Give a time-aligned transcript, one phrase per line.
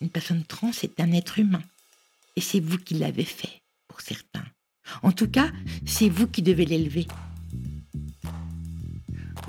[0.00, 1.62] Une personne trans est un être humain.
[2.36, 4.44] Et c'est vous qui l'avez fait, pour certains.
[5.02, 5.50] En tout cas,
[5.86, 7.06] c'est vous qui devez l'élever.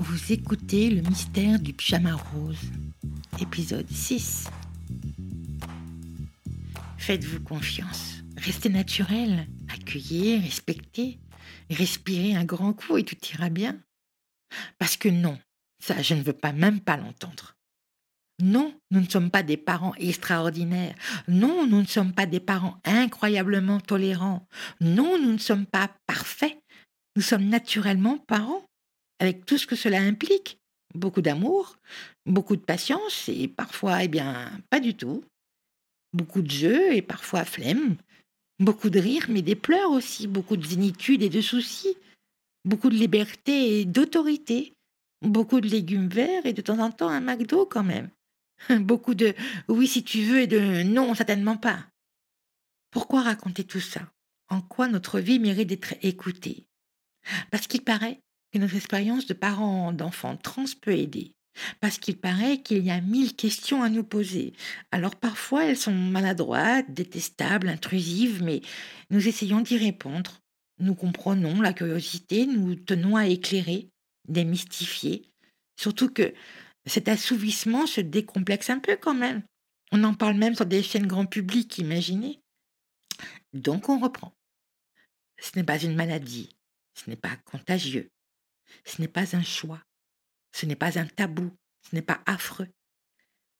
[0.00, 2.58] Vous écoutez le mystère du pyjama rose,
[3.40, 4.46] épisode 6.
[6.96, 8.22] Faites-vous confiance.
[8.36, 9.48] Restez naturel.
[9.68, 11.18] Accueillez, respectez.
[11.70, 13.78] Respirez un grand coup et tout ira bien.
[14.78, 15.38] Parce que non,
[15.78, 17.57] ça, je ne veux pas même pas l'entendre.
[18.40, 20.94] Non, nous ne sommes pas des parents extraordinaires.
[21.26, 24.46] Non, nous ne sommes pas des parents incroyablement tolérants.
[24.80, 26.56] Non, nous ne sommes pas parfaits.
[27.16, 28.64] Nous sommes naturellement parents,
[29.18, 30.58] avec tout ce que cela implique.
[30.94, 31.76] Beaucoup d'amour,
[32.26, 35.24] beaucoup de patience et parfois, eh bien, pas du tout.
[36.12, 37.96] Beaucoup de jeux et parfois flemme.
[38.60, 40.28] Beaucoup de rires, mais des pleurs aussi.
[40.28, 41.96] Beaucoup de zénitude et de soucis.
[42.64, 44.72] Beaucoup de liberté et d'autorité.
[45.22, 48.08] Beaucoup de légumes verts et de temps en temps un McDo quand même.
[48.80, 49.34] Beaucoup de
[49.68, 51.86] oui si tu veux et de non certainement pas.
[52.90, 54.12] Pourquoi raconter tout ça?
[54.48, 56.66] En quoi notre vie mérite d'être écoutée?
[57.50, 58.20] Parce qu'il paraît
[58.52, 61.34] que notre expérience de parents d'enfants trans peut aider.
[61.80, 64.52] Parce qu'il paraît qu'il y a mille questions à nous poser.
[64.90, 68.62] Alors parfois elles sont maladroites, détestables, intrusives, mais
[69.10, 70.40] nous essayons d'y répondre.
[70.80, 73.88] Nous comprenons la curiosité, nous tenons à éclairer,
[74.28, 75.24] démystifier.
[75.76, 76.32] Surtout que
[76.88, 79.42] cet assouvissement se décomplexe un peu quand même.
[79.92, 82.40] On en parle même sur des chaînes grand public, imaginez.
[83.52, 84.32] Donc on reprend.
[85.40, 86.56] Ce n'est pas une maladie,
[86.94, 88.10] ce n'est pas contagieux,
[88.84, 89.80] ce n'est pas un choix,
[90.52, 91.50] ce n'est pas un tabou,
[91.88, 92.68] ce n'est pas affreux,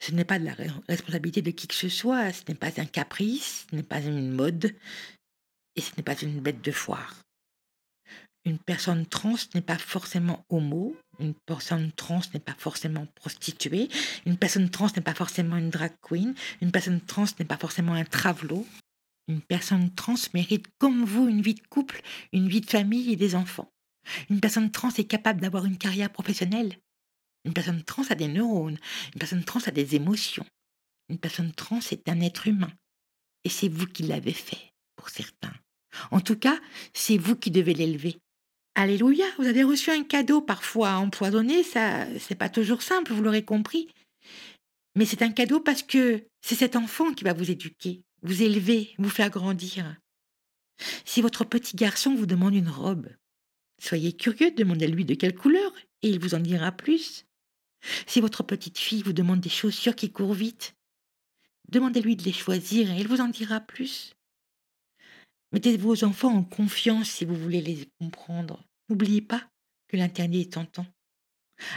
[0.00, 0.54] ce n'est pas de la
[0.88, 4.32] responsabilité de qui que ce soit, ce n'est pas un caprice, ce n'est pas une
[4.32, 4.76] mode,
[5.76, 7.14] et ce n'est pas une bête de foire.
[8.44, 13.88] Une personne trans n'est pas forcément homo, une personne trans n'est pas forcément prostituée,
[14.26, 17.94] une personne trans n'est pas forcément une drag queen, une personne trans n'est pas forcément
[17.94, 18.66] un travelot.
[19.26, 22.00] Une personne trans mérite comme vous une vie de couple,
[22.32, 23.70] une vie de famille et des enfants.
[24.30, 26.78] Une personne trans est capable d'avoir une carrière professionnelle.
[27.44, 28.78] Une personne trans a des neurones.
[29.12, 30.46] Une personne trans a des émotions.
[31.10, 32.72] Une personne trans est un être humain.
[33.44, 35.54] Et c'est vous qui l'avez fait, pour certains.
[36.10, 36.58] En tout cas,
[36.94, 38.18] c'est vous qui devez l'élever.
[38.74, 43.44] Alléluia, vous avez reçu un cadeau parfois empoisonné, ça c'est pas toujours simple, vous l'aurez
[43.44, 43.88] compris.
[44.94, 48.94] Mais c'est un cadeau parce que c'est cet enfant qui va vous éduquer, vous élever,
[48.98, 49.96] vous faire grandir.
[51.04, 53.08] Si votre petit garçon vous demande une robe,
[53.80, 57.26] soyez curieux, demandez-lui de quelle couleur et il vous en dira plus.
[58.06, 60.74] Si votre petite fille vous demande des chaussures qui courent vite,
[61.68, 64.14] demandez-lui de les choisir et il vous en dira plus.
[65.52, 68.62] Mettez vos enfants en confiance si vous voulez les comprendre.
[68.88, 69.48] N'oubliez pas
[69.88, 70.86] que l'interdit est tentant.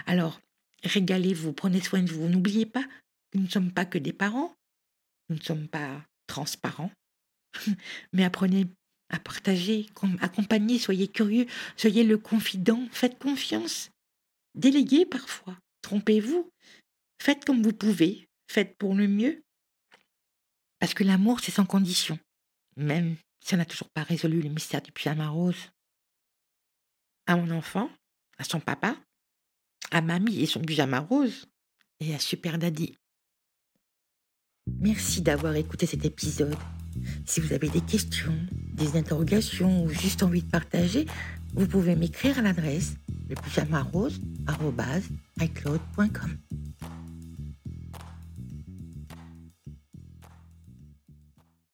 [0.05, 0.41] Alors,
[0.83, 2.27] régalez-vous, prenez soin de vous.
[2.27, 4.53] N'oubliez pas que nous ne sommes pas que des parents,
[5.29, 6.91] nous ne sommes pas transparents,
[8.13, 8.67] mais apprenez
[9.09, 9.87] à partager,
[10.21, 11.45] accompagnez, soyez curieux,
[11.75, 13.89] soyez le confident, faites confiance.
[14.55, 16.49] Déléguez parfois, trompez-vous,
[17.21, 19.43] faites comme vous pouvez, faites pour le mieux.
[20.79, 22.17] Parce que l'amour, c'est sans condition,
[22.75, 25.71] même si on n'a toujours pas résolu le mystère du pyjama rose
[27.27, 27.89] à mon enfant,
[28.37, 28.95] à son papa,
[29.91, 31.47] à mamie et son pyjama rose,
[31.99, 32.97] et à Super Daddy.
[34.79, 36.57] Merci d'avoir écouté cet épisode.
[37.25, 38.35] Si vous avez des questions,
[38.73, 41.05] des interrogations ou juste envie de partager,
[41.53, 42.95] vous pouvez m'écrire à l'adresse
[43.29, 46.37] le pyjama rose.icloud.com.